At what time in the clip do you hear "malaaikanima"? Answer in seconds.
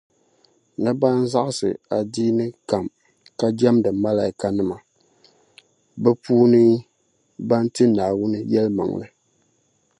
4.03-4.77